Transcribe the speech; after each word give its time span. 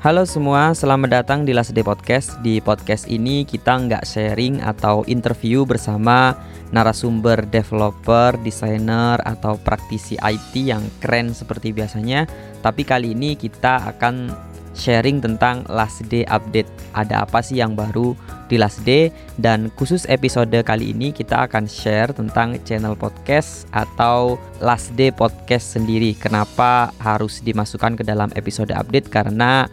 Halo 0.00 0.24
semua, 0.24 0.72
selamat 0.72 1.12
datang 1.12 1.44
di 1.44 1.52
Last 1.52 1.76
Day 1.76 1.84
Podcast. 1.84 2.40
Di 2.40 2.56
podcast 2.64 3.04
ini 3.04 3.44
kita 3.44 3.76
nggak 3.76 4.08
sharing 4.08 4.64
atau 4.64 5.04
interview 5.04 5.68
bersama 5.68 6.32
narasumber 6.72 7.44
developer, 7.44 8.32
desainer, 8.40 9.20
atau 9.28 9.60
praktisi 9.60 10.16
IT 10.16 10.56
yang 10.56 10.80
keren 11.04 11.36
seperti 11.36 11.76
biasanya. 11.76 12.24
Tapi 12.64 12.80
kali 12.80 13.12
ini 13.12 13.36
kita 13.36 13.92
akan 13.92 14.32
sharing 14.72 15.20
tentang 15.20 15.68
Last 15.68 16.08
Day 16.08 16.24
Update. 16.32 16.72
Ada 16.96 17.28
apa 17.28 17.44
sih 17.44 17.60
yang 17.60 17.76
baru 17.76 18.16
di 18.48 18.56
Last 18.56 18.80
Day? 18.88 19.12
Dan 19.36 19.68
khusus 19.76 20.08
episode 20.08 20.56
kali 20.64 20.96
ini 20.96 21.12
kita 21.12 21.44
akan 21.44 21.68
share 21.68 22.08
tentang 22.16 22.56
channel 22.64 22.96
podcast 22.96 23.68
atau 23.76 24.40
Last 24.64 24.96
Day 24.96 25.12
Podcast 25.12 25.76
sendiri. 25.76 26.16
Kenapa 26.16 26.88
harus 27.04 27.44
dimasukkan 27.44 28.00
ke 28.00 28.02
dalam 28.08 28.32
episode 28.32 28.72
update? 28.72 29.12
Karena 29.12 29.68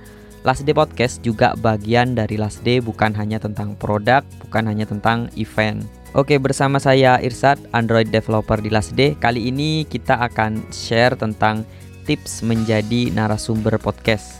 Last 0.48 0.64
Day 0.64 0.72
Podcast 0.72 1.20
juga 1.28 1.52
bagian 1.60 2.16
dari 2.16 2.40
Last 2.40 2.64
Day 2.64 2.80
bukan 2.80 3.12
hanya 3.20 3.36
tentang 3.36 3.76
produk, 3.76 4.24
bukan 4.48 4.64
hanya 4.64 4.88
tentang 4.88 5.28
event. 5.36 5.84
Oke, 6.16 6.40
bersama 6.40 6.80
saya 6.80 7.20
Irsad, 7.20 7.60
Android 7.76 8.08
developer 8.16 8.56
di 8.56 8.72
Last 8.72 8.96
Day. 8.96 9.12
Kali 9.20 9.52
ini 9.52 9.84
kita 9.84 10.16
akan 10.24 10.72
share 10.72 11.20
tentang 11.20 11.68
tips 12.08 12.48
menjadi 12.48 13.12
narasumber 13.12 13.76
podcast. 13.76 14.40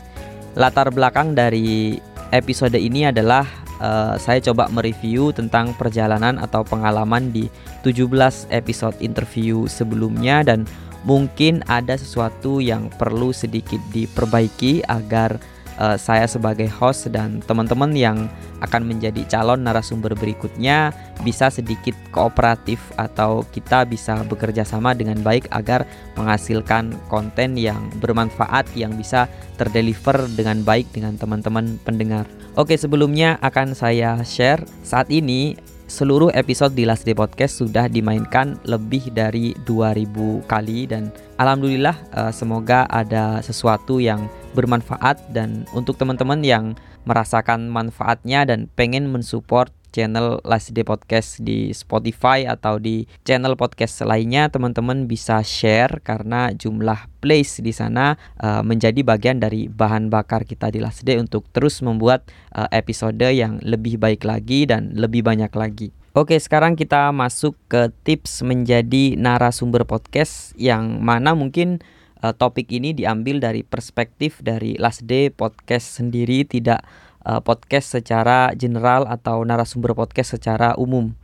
Latar 0.56 0.88
belakang 0.88 1.36
dari 1.36 2.00
episode 2.32 2.80
ini 2.80 3.04
adalah 3.12 3.44
uh, 3.76 4.16
saya 4.16 4.40
coba 4.40 4.72
mereview 4.72 5.36
tentang 5.36 5.76
perjalanan 5.76 6.40
atau 6.40 6.64
pengalaman 6.64 7.36
di 7.36 7.52
17 7.84 8.48
episode 8.48 8.96
interview 9.04 9.68
sebelumnya 9.68 10.40
dan 10.40 10.64
mungkin 11.04 11.60
ada 11.68 12.00
sesuatu 12.00 12.64
yang 12.64 12.88
perlu 12.96 13.28
sedikit 13.28 13.78
diperbaiki 13.92 14.88
agar 14.88 15.36
uh, 15.78 15.96
saya 15.96 16.26
sebagai 16.26 16.66
host 16.68 17.08
dan 17.14 17.40
teman-teman 17.46 17.94
yang 17.94 18.26
akan 18.60 18.84
menjadi 18.84 19.22
calon 19.30 19.62
narasumber 19.62 20.12
berikutnya 20.18 20.90
bisa 21.22 21.48
sedikit 21.48 21.94
kooperatif 22.10 22.82
atau 22.98 23.46
kita 23.54 23.86
bisa 23.86 24.20
bekerja 24.26 24.66
sama 24.66 24.92
dengan 24.92 25.22
baik 25.22 25.46
agar 25.54 25.86
menghasilkan 26.18 26.94
konten 27.06 27.54
yang 27.54 27.88
bermanfaat 28.02 28.66
yang 28.74 28.98
bisa 28.98 29.30
terdeliver 29.56 30.26
dengan 30.34 30.62
baik 30.66 30.90
dengan 30.90 31.14
teman-teman 31.14 31.78
pendengar. 31.86 32.26
Oke, 32.58 32.74
sebelumnya 32.74 33.38
akan 33.38 33.74
saya 33.78 34.18
share 34.26 34.66
saat 34.82 35.06
ini 35.14 35.54
seluruh 35.88 36.28
episode 36.36 36.76
di 36.76 36.84
Last 36.84 37.08
Day 37.08 37.16
Podcast 37.16 37.64
sudah 37.64 37.88
dimainkan 37.88 38.60
lebih 38.68 39.08
dari 39.16 39.56
2000 39.64 40.44
kali 40.44 40.84
dan 40.84 41.08
alhamdulillah 41.40 41.96
uh, 42.12 42.28
semoga 42.28 42.84
ada 42.92 43.40
sesuatu 43.40 43.96
yang 43.96 44.28
bermanfaat 44.52 45.20
dan 45.32 45.68
untuk 45.76 45.96
teman-teman 45.96 46.40
yang 46.44 46.76
merasakan 47.08 47.72
manfaatnya 47.72 48.44
dan 48.44 48.68
pengen 48.76 49.08
mensupport 49.08 49.72
channel 49.90 50.40
Last 50.44 50.76
Day 50.76 50.84
Podcast 50.84 51.40
di 51.40 51.72
Spotify 51.72 52.44
atau 52.44 52.76
di 52.76 53.08
channel 53.24 53.56
podcast 53.56 54.04
lainnya 54.04 54.52
teman-teman 54.52 55.08
bisa 55.08 55.40
share 55.40 56.04
karena 56.04 56.52
jumlah 56.52 57.08
plays 57.18 57.58
di 57.58 57.72
sana 57.72 58.14
uh, 58.38 58.60
menjadi 58.60 59.00
bagian 59.02 59.40
dari 59.40 59.66
bahan 59.66 60.12
bakar 60.12 60.44
kita 60.44 60.68
di 60.68 60.78
Last 60.78 61.02
Day 61.08 61.16
untuk 61.16 61.48
terus 61.50 61.80
membuat 61.80 62.28
uh, 62.54 62.68
episode 62.70 63.18
yang 63.18 63.58
lebih 63.64 63.96
baik 63.96 64.22
lagi 64.28 64.68
dan 64.68 64.92
lebih 64.94 65.24
banyak 65.24 65.50
lagi. 65.56 65.90
Oke, 66.16 66.34
sekarang 66.40 66.74
kita 66.74 67.14
masuk 67.14 67.54
ke 67.70 67.94
tips 68.02 68.42
menjadi 68.42 69.14
narasumber 69.14 69.86
podcast 69.86 70.50
yang 70.58 70.98
mana 70.98 71.36
mungkin 71.36 71.78
uh, 72.22 72.34
topik 72.34 72.70
ini 72.74 72.94
diambil 72.94 73.38
dari 73.42 73.62
perspektif 73.62 74.42
dari 74.42 74.74
Last 74.78 75.06
Day 75.06 75.30
Podcast 75.30 75.98
sendiri 76.02 76.46
tidak 76.46 76.82
uh, 77.26 77.40
podcast 77.42 77.98
secara 77.98 78.52
general 78.54 79.06
atau 79.06 79.42
narasumber 79.42 79.94
podcast 79.94 80.38
secara 80.38 80.74
umum. 80.78 81.14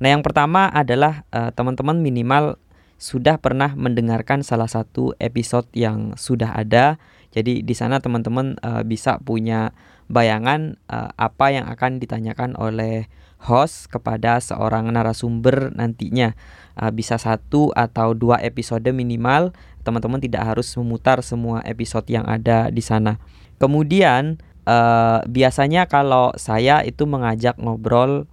Nah, 0.00 0.08
yang 0.08 0.24
pertama 0.24 0.72
adalah 0.72 1.28
uh, 1.30 1.52
teman-teman 1.52 2.00
minimal 2.00 2.56
sudah 3.00 3.40
pernah 3.40 3.72
mendengarkan 3.72 4.44
salah 4.44 4.68
satu 4.68 5.16
episode 5.16 5.64
yang 5.72 6.12
sudah 6.20 6.52
ada. 6.52 7.00
Jadi 7.32 7.64
di 7.64 7.72
sana 7.72 7.96
teman-teman 8.04 8.60
uh, 8.60 8.84
bisa 8.84 9.16
punya 9.24 9.72
bayangan 10.12 10.76
uh, 10.92 11.08
apa 11.16 11.48
yang 11.48 11.64
akan 11.64 11.96
ditanyakan 11.96 12.52
oleh 12.60 13.08
host 13.40 13.88
kepada 13.88 14.36
seorang 14.44 14.92
narasumber 14.92 15.72
nantinya. 15.72 16.36
Uh, 16.76 16.92
bisa 16.92 17.16
satu 17.16 17.72
atau 17.72 18.12
dua 18.12 18.36
episode 18.44 18.84
minimal 18.92 19.56
teman-teman 19.80 20.20
tidak 20.20 20.44
harus 20.44 20.68
memutar 20.76 21.24
semua 21.24 21.64
episode 21.64 22.04
yang 22.12 22.28
ada 22.28 22.68
di 22.68 22.84
sana. 22.84 23.16
Kemudian 23.56 24.36
uh, 24.68 25.24
biasanya 25.24 25.88
kalau 25.88 26.36
saya 26.36 26.84
itu 26.84 27.08
mengajak 27.08 27.56
ngobrol 27.56 28.28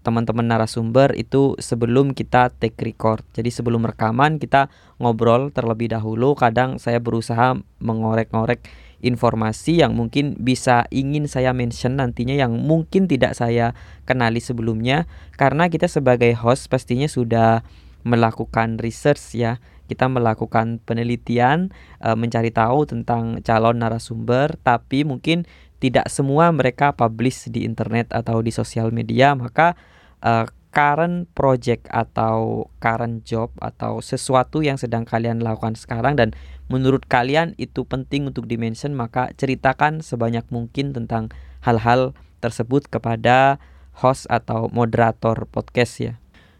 teman-teman 0.00 0.48
narasumber 0.48 1.12
itu 1.16 1.56
sebelum 1.60 2.16
kita 2.16 2.52
take 2.56 2.80
record. 2.80 3.20
Jadi 3.36 3.52
sebelum 3.52 3.84
rekaman 3.84 4.40
kita 4.40 4.72
ngobrol 4.96 5.52
terlebih 5.52 5.92
dahulu. 5.92 6.32
Kadang 6.36 6.80
saya 6.80 7.00
berusaha 7.00 7.56
mengorek-ngorek 7.80 8.64
informasi 9.04 9.84
yang 9.84 9.92
mungkin 9.92 10.32
bisa 10.40 10.88
ingin 10.88 11.28
saya 11.28 11.52
mention 11.52 12.00
nantinya 12.00 12.32
yang 12.32 12.56
mungkin 12.56 13.04
tidak 13.04 13.36
saya 13.36 13.76
kenali 14.08 14.40
sebelumnya 14.40 15.04
karena 15.36 15.68
kita 15.68 15.92
sebagai 15.92 16.32
host 16.32 16.72
pastinya 16.72 17.04
sudah 17.04 17.60
melakukan 18.08 18.80
research 18.80 19.36
ya 19.36 19.60
kita 19.84 20.08
melakukan 20.08 20.80
penelitian 20.80 21.68
e, 22.00 22.16
mencari 22.16 22.48
tahu 22.48 22.88
tentang 22.88 23.44
calon 23.44 23.84
narasumber 23.84 24.56
tapi 24.64 25.04
mungkin 25.04 25.44
tidak 25.84 26.08
semua 26.08 26.48
mereka 26.48 26.96
publish 26.96 27.52
di 27.52 27.68
internet 27.68 28.08
atau 28.08 28.40
di 28.40 28.48
sosial 28.48 28.88
media 28.88 29.36
maka 29.36 29.76
e, 30.24 30.48
current 30.72 31.28
project 31.36 31.84
atau 31.92 32.66
current 32.80 33.20
job 33.28 33.52
atau 33.60 34.00
sesuatu 34.00 34.64
yang 34.64 34.80
sedang 34.80 35.04
kalian 35.04 35.44
lakukan 35.44 35.76
sekarang 35.76 36.16
dan 36.16 36.32
menurut 36.72 37.04
kalian 37.04 37.52
itu 37.60 37.84
penting 37.84 38.32
untuk 38.32 38.48
dimention 38.48 38.96
maka 38.96 39.28
ceritakan 39.36 40.00
sebanyak 40.00 40.48
mungkin 40.48 40.96
tentang 40.96 41.28
hal-hal 41.60 42.16
tersebut 42.40 42.88
kepada 42.88 43.60
host 44.00 44.26
atau 44.26 44.72
moderator 44.72 45.46
podcast 45.46 45.94
ya. 46.00 46.14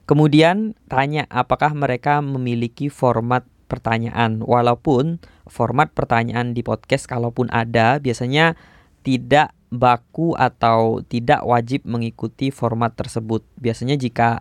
Kemudian 0.05 0.77
tanya 0.87 1.25
apakah 1.33 1.73
mereka 1.73 2.21
memiliki 2.21 2.93
format 2.93 3.43
pertanyaan. 3.67 4.45
Walaupun 4.45 5.19
format 5.49 5.91
pertanyaan 5.97 6.53
di 6.53 6.61
podcast 6.61 7.09
kalaupun 7.09 7.49
ada 7.51 7.99
biasanya 7.99 8.55
tidak 9.05 9.53
baku 9.69 10.33
atau 10.35 11.05
tidak 11.05 11.45
wajib 11.45 11.85
mengikuti 11.85 12.49
format 12.49 12.97
tersebut. 12.97 13.45
Biasanya 13.61 14.01
jika 14.01 14.41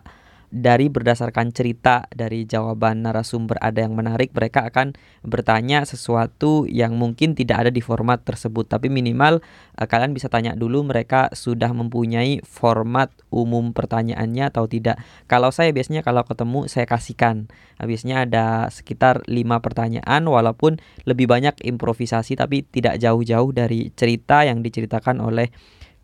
dari 0.54 0.86
berdasarkan 0.86 1.50
cerita 1.50 2.06
dari 2.14 2.46
jawaban 2.46 3.02
narasumber 3.02 3.58
ada 3.58 3.82
yang 3.82 3.98
menarik, 3.98 4.30
mereka 4.30 4.70
akan 4.70 4.94
bertanya 5.26 5.82
sesuatu 5.82 6.70
yang 6.70 6.94
mungkin 6.94 7.34
tidak 7.34 7.66
ada 7.66 7.70
di 7.74 7.82
format 7.82 8.22
tersebut, 8.22 8.70
tapi 8.70 8.86
minimal 8.86 9.42
uh, 9.74 9.86
kalian 9.90 10.14
bisa 10.14 10.30
tanya 10.30 10.54
dulu 10.54 10.86
mereka 10.86 11.26
sudah 11.34 11.74
mempunyai 11.74 12.38
format 12.46 13.10
umum 13.34 13.74
pertanyaannya 13.74 14.54
atau 14.54 14.70
tidak. 14.70 15.02
Kalau 15.26 15.50
saya 15.50 15.74
biasanya 15.74 16.06
kalau 16.06 16.22
ketemu 16.22 16.70
saya 16.70 16.86
kasihkan. 16.86 17.50
Nah, 17.74 17.90
biasanya 17.90 18.22
ada 18.22 18.46
sekitar 18.70 19.26
lima 19.26 19.58
pertanyaan 19.58 20.22
walaupun 20.30 20.78
lebih 21.02 21.26
banyak 21.26 21.58
improvisasi 21.66 22.38
tapi 22.38 22.62
tidak 22.62 23.02
jauh-jauh 23.02 23.50
dari 23.50 23.90
cerita 23.98 24.46
yang 24.46 24.62
diceritakan 24.62 25.18
oleh 25.18 25.50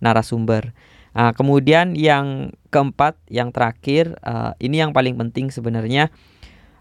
narasumber. 0.02 0.74
Nah, 1.10 1.34
kemudian 1.34 1.98
yang 1.98 2.54
keempat, 2.70 3.18
yang 3.26 3.50
terakhir, 3.50 4.14
uh, 4.22 4.54
ini 4.62 4.78
yang 4.78 4.94
paling 4.94 5.18
penting 5.18 5.50
sebenarnya. 5.50 6.08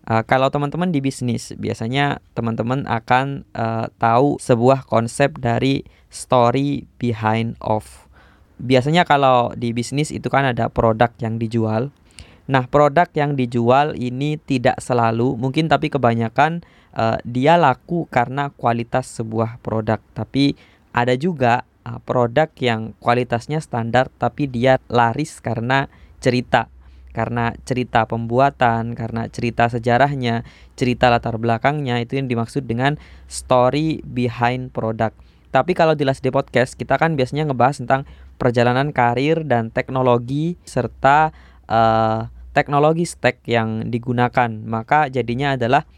Uh, 0.10 0.26
kalau 0.26 0.50
teman-teman 0.50 0.90
di 0.90 1.02
bisnis, 1.02 1.54
biasanya 1.58 2.22
teman-teman 2.34 2.86
akan 2.90 3.46
uh, 3.54 3.90
tahu 4.02 4.42
sebuah 4.42 4.86
konsep 4.90 5.38
dari 5.38 5.86
story 6.10 6.90
behind 6.98 7.58
of. 7.62 8.10
Biasanya 8.58 9.06
kalau 9.06 9.54
di 9.54 9.72
bisnis 9.74 10.10
itu 10.10 10.26
kan 10.28 10.50
ada 10.50 10.70
produk 10.70 11.14
yang 11.22 11.38
dijual. 11.38 11.94
Nah, 12.50 12.66
produk 12.66 13.06
yang 13.14 13.38
dijual 13.38 13.94
ini 13.94 14.42
tidak 14.42 14.81
selalu, 14.81 15.38
mungkin 15.38 15.70
tapi 15.70 15.94
kebanyakan 15.94 16.66
uh, 16.98 17.22
dia 17.22 17.58
laku 17.62 18.10
karena 18.10 18.50
kualitas 18.50 19.06
sebuah 19.14 19.62
produk. 19.62 20.02
Tapi 20.18 20.58
ada 20.90 21.14
juga 21.14 21.69
uh, 21.86 22.00
produk 22.04 22.50
yang 22.60 22.98
kualitasnya 23.00 23.60
standar 23.64 24.12
tapi 24.18 24.48
dia 24.50 24.81
laris 24.88 25.40
karena 25.40 25.88
cerita 26.20 26.68
karena 27.10 27.58
cerita 27.66 28.06
pembuatan, 28.06 28.94
karena 28.94 29.26
cerita 29.28 29.66
sejarahnya, 29.68 30.46
cerita 30.78 31.10
latar 31.10 31.42
belakangnya 31.42 31.98
itu 32.00 32.22
yang 32.22 32.30
dimaksud 32.30 32.70
dengan 32.70 33.02
story 33.26 34.06
behind 34.06 34.72
product. 34.72 35.18
Tapi 35.50 35.74
kalau 35.74 35.98
di 35.98 36.06
Last 36.06 36.22
Day 36.22 36.30
Podcast 36.30 36.78
kita 36.78 37.02
kan 37.02 37.18
biasanya 37.18 37.50
ngebahas 37.50 37.81
tentang 37.81 38.06
perjalanan 38.38 38.94
karir 38.94 39.42
dan 39.42 39.74
teknologi 39.74 40.62
serta 40.62 41.34
uh, 41.66 42.30
teknologi 42.54 43.10
stack 43.10 43.42
yang 43.50 43.90
digunakan. 43.90 44.54
Maka 44.62 45.10
jadinya 45.10 45.58
adalah 45.58 45.90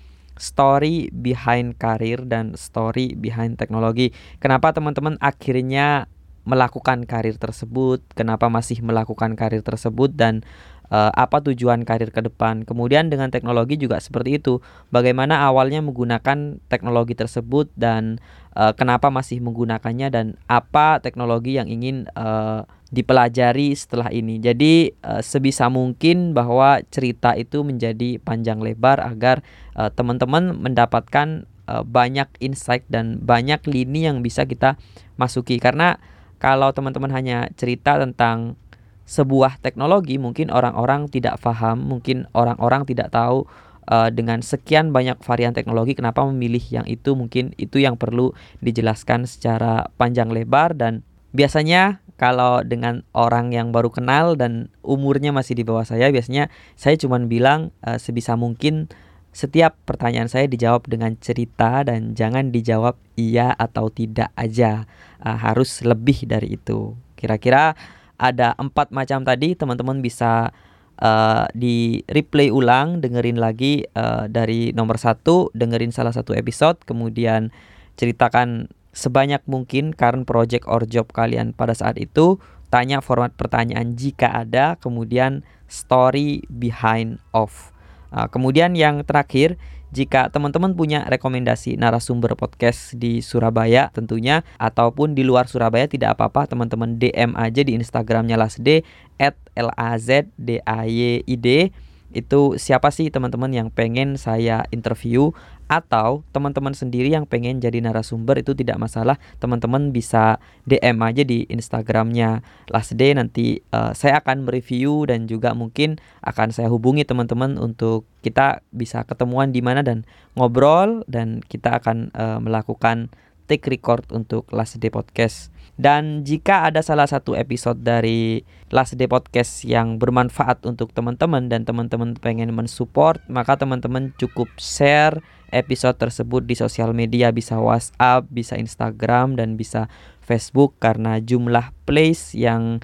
story 0.41 1.13
behind 1.13 1.77
karir 1.77 2.25
dan 2.25 2.57
story 2.57 3.13
behind 3.13 3.61
teknologi. 3.61 4.09
Kenapa 4.41 4.73
teman-teman 4.73 5.21
akhirnya 5.21 6.09
melakukan 6.41 7.05
karir 7.05 7.37
tersebut, 7.37 8.01
kenapa 8.17 8.49
masih 8.49 8.81
melakukan 8.81 9.37
karir 9.37 9.61
tersebut 9.61 10.09
dan 10.17 10.41
uh, 10.89 11.13
apa 11.13 11.39
tujuan 11.45 11.85
karir 11.85 12.09
ke 12.09 12.25
depan. 12.25 12.65
Kemudian 12.65 13.13
dengan 13.13 13.29
teknologi 13.29 13.77
juga 13.77 14.01
seperti 14.01 14.41
itu. 14.41 14.57
Bagaimana 14.89 15.45
awalnya 15.45 15.79
menggunakan 15.85 16.57
teknologi 16.65 17.13
tersebut 17.13 17.69
dan 17.77 18.17
uh, 18.57 18.73
kenapa 18.73 19.13
masih 19.13 19.39
menggunakannya 19.39 20.07
dan 20.09 20.25
apa 20.49 20.97
teknologi 20.99 21.61
yang 21.61 21.69
ingin 21.69 22.09
uh, 22.17 22.65
dipelajari 22.91 23.73
setelah 23.73 24.11
ini. 24.11 24.37
Jadi 24.37 24.91
uh, 25.01 25.23
sebisa 25.23 25.71
mungkin 25.71 26.35
bahwa 26.35 26.83
cerita 26.91 27.33
itu 27.39 27.63
menjadi 27.63 28.19
panjang 28.19 28.59
lebar 28.59 28.99
agar 29.01 29.41
teman-teman 29.71 30.51
mendapatkan 30.51 31.47
uh, 31.71 31.83
banyak 31.87 32.27
insight 32.43 32.83
dan 32.91 33.23
banyak 33.23 33.63
lini 33.71 34.03
yang 34.03 34.19
bisa 34.19 34.43
kita 34.43 34.75
masuki 35.15 35.63
karena 35.63 35.95
kalau 36.41 36.73
teman-teman 36.73 37.13
hanya 37.13 37.47
cerita 37.53 38.01
tentang 38.01 38.57
sebuah 39.05 39.61
teknologi, 39.61 40.17
mungkin 40.17 40.49
orang-orang 40.49 41.05
tidak 41.11 41.37
paham, 41.37 41.83
mungkin 41.85 42.25
orang-orang 42.33 42.87
tidak 42.87 43.13
tahu 43.13 43.45
uh, 43.91 44.09
dengan 44.09 44.41
sekian 44.41 44.89
banyak 44.89 45.21
varian 45.21 45.53
teknologi 45.53 45.93
kenapa 45.93 46.25
memilih 46.25 46.63
yang 46.71 46.87
itu, 46.89 47.13
mungkin 47.13 47.53
itu 47.61 47.77
yang 47.77 47.93
perlu 47.93 48.33
dijelaskan 48.63 49.29
secara 49.29 49.91
panjang 50.01 50.33
lebar 50.33 50.73
dan 50.73 51.05
biasanya 51.29 52.01
kalau 52.21 52.61
dengan 52.61 53.01
orang 53.17 53.49
yang 53.49 53.73
baru 53.73 53.89
kenal 53.89 54.37
dan 54.37 54.69
umurnya 54.85 55.33
masih 55.33 55.57
di 55.57 55.65
bawah 55.65 55.81
saya, 55.81 56.13
biasanya 56.13 56.53
saya 56.77 56.93
cuma 57.01 57.17
bilang 57.17 57.73
uh, 57.81 57.97
sebisa 57.97 58.37
mungkin 58.37 58.93
setiap 59.33 59.73
pertanyaan 59.89 60.29
saya 60.29 60.45
dijawab 60.45 60.85
dengan 60.85 61.17
cerita 61.17 61.81
dan 61.81 62.13
jangan 62.13 62.53
dijawab 62.53 62.93
iya 63.17 63.57
atau 63.57 63.89
tidak 63.89 64.29
aja. 64.37 64.85
Uh, 65.17 65.33
harus 65.33 65.81
lebih 65.81 66.29
dari 66.29 66.61
itu. 66.61 66.93
Kira-kira 67.17 67.73
ada 68.21 68.53
empat 68.53 68.93
macam 68.93 69.25
tadi 69.25 69.57
teman-teman 69.57 70.05
bisa 70.05 70.53
uh, 71.01 71.49
di 71.57 72.05
replay 72.05 72.53
ulang, 72.53 73.01
dengerin 73.01 73.41
lagi 73.41 73.81
uh, 73.97 74.29
dari 74.29 74.69
nomor 74.77 75.01
satu, 75.01 75.49
dengerin 75.57 75.89
salah 75.89 76.13
satu 76.13 76.37
episode, 76.37 76.77
kemudian 76.85 77.49
ceritakan 77.97 78.69
sebanyak 78.91 79.43
mungkin 79.47 79.95
current 79.95 80.27
project 80.27 80.67
or 80.67 80.83
job 80.87 81.09
kalian 81.11 81.55
pada 81.55 81.75
saat 81.75 81.99
itu. 81.99 82.39
Tanya 82.71 83.03
format 83.03 83.35
pertanyaan 83.35 83.99
jika 83.99 84.31
ada, 84.31 84.79
kemudian 84.79 85.43
story 85.67 86.47
behind 86.47 87.19
of. 87.35 87.75
Uh, 88.15 88.31
kemudian 88.31 88.75
yang 88.79 89.03
terakhir, 89.03 89.59
jika 89.91 90.31
teman-teman 90.31 90.71
punya 90.71 91.03
rekomendasi 91.03 91.75
narasumber 91.75 92.39
podcast 92.39 92.95
di 92.95 93.19
Surabaya 93.19 93.91
tentunya 93.91 94.47
ataupun 94.55 95.19
di 95.19 95.27
luar 95.27 95.51
Surabaya 95.51 95.83
tidak 95.83 96.15
apa-apa 96.15 96.47
teman-teman 96.47 96.95
DM 96.95 97.35
aja 97.35 97.59
di 97.59 97.75
Instagramnya 97.75 98.39
Lasd 98.39 98.87
at 99.19 99.35
l 99.51 99.67
a 99.75 99.91
z 99.99 100.31
d 100.39 100.63
a 100.63 100.87
y 100.87 101.27
i 101.27 101.35
d 101.35 101.75
itu 102.11 102.55
siapa 102.59 102.91
sih 102.91 103.11
teman-teman 103.11 103.51
yang 103.51 103.67
pengen 103.67 104.19
saya 104.19 104.63
interview 104.71 105.35
atau 105.71 106.27
teman-teman 106.35 106.75
sendiri 106.75 107.15
yang 107.15 107.23
pengen 107.23 107.63
jadi 107.63 107.79
narasumber 107.79 108.43
itu 108.43 108.51
tidak 108.51 108.75
masalah. 108.75 109.15
Teman-teman 109.39 109.95
bisa 109.95 110.43
DM 110.67 110.99
aja 110.99 111.23
di 111.23 111.47
Instagramnya. 111.47 112.43
Last 112.67 112.99
Day 112.99 113.15
nanti 113.15 113.63
uh, 113.71 113.95
saya 113.95 114.19
akan 114.19 114.43
mereview 114.43 115.07
dan 115.07 115.31
juga 115.31 115.55
mungkin 115.55 115.95
akan 116.27 116.51
saya 116.51 116.67
hubungi 116.67 117.07
teman-teman 117.07 117.55
untuk 117.55 118.03
kita 118.19 118.59
bisa 118.75 119.07
ketemuan 119.07 119.55
di 119.55 119.63
mana 119.63 119.79
dan 119.79 120.03
ngobrol 120.35 121.07
dan 121.07 121.39
kita 121.39 121.79
akan 121.79 122.11
uh, 122.19 122.43
melakukan 122.43 123.07
take 123.47 123.63
record 123.71 124.03
untuk 124.11 124.51
Last 124.51 124.75
Day 124.83 124.91
Podcast. 124.91 125.51
Dan 125.79 126.27
jika 126.27 126.67
ada 126.67 126.83
salah 126.83 127.07
satu 127.07 127.33
episode 127.33 127.79
dari 127.81 128.43
Last 128.69 128.99
Day 128.99 129.07
Podcast 129.07 129.63
yang 129.63 129.97
bermanfaat 129.97 130.67
untuk 130.67 130.91
teman-teman 130.91 131.47
dan 131.47 131.63
teman-teman 131.63 132.13
pengen 132.19 132.51
mensupport, 132.53 133.17
maka 133.31 133.55
teman-teman 133.57 134.11
cukup 134.19 134.51
share 134.59 135.19
episode 135.51 135.99
tersebut 135.99 136.47
di 136.47 136.55
sosial 136.55 136.95
media 136.95 137.29
bisa 137.29 137.59
WhatsApp, 137.59 138.25
bisa 138.31 138.55
Instagram 138.55 139.35
dan 139.35 139.59
bisa 139.59 139.91
Facebook 140.23 140.75
karena 140.79 141.19
jumlah 141.19 141.75
plays 141.83 142.31
yang 142.31 142.79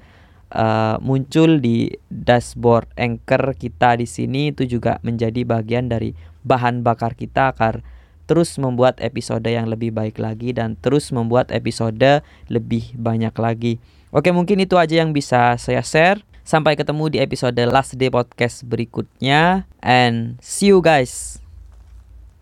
uh, 0.52 0.96
muncul 1.00 1.60
di 1.60 1.92
dashboard 2.12 2.88
Anchor 2.96 3.56
kita 3.56 3.96
di 3.96 4.06
sini 4.06 4.52
itu 4.52 4.68
juga 4.68 5.00
menjadi 5.00 5.44
bagian 5.44 5.88
dari 5.88 6.12
bahan 6.44 6.84
bakar 6.84 7.16
kita 7.16 7.52
agar 7.56 7.84
terus 8.28 8.60
membuat 8.60 9.00
episode 9.00 9.48
yang 9.48 9.72
lebih 9.72 9.88
baik 9.88 10.20
lagi 10.20 10.52
dan 10.52 10.76
terus 10.84 11.08
membuat 11.08 11.48
episode 11.48 12.20
lebih 12.52 12.92
banyak 12.92 13.32
lagi. 13.40 13.80
Oke, 14.12 14.28
mungkin 14.32 14.60
itu 14.60 14.76
aja 14.76 15.00
yang 15.00 15.16
bisa 15.16 15.56
saya 15.56 15.80
share. 15.80 16.20
Sampai 16.44 16.80
ketemu 16.80 17.12
di 17.12 17.18
episode 17.20 17.60
Last 17.68 17.96
Day 18.00 18.08
Podcast 18.08 18.64
berikutnya 18.64 19.68
and 19.84 20.40
see 20.40 20.72
you 20.72 20.80
guys. 20.80 21.47